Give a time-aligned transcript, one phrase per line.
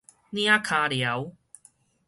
[0.31, 1.31] 嶺腳寮